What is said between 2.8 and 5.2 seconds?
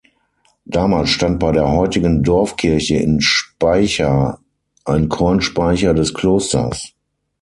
in Speicher ein